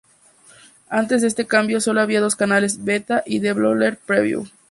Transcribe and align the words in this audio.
Antes 0.89 1.21
de 1.21 1.27
este 1.27 1.45
cambio 1.45 1.79
solo 1.79 2.01
había 2.01 2.21
dos 2.21 2.35
canales: 2.35 2.83
Beta 2.85 3.21
y 3.23 3.37
Developer 3.37 3.97
Preview. 4.03 4.45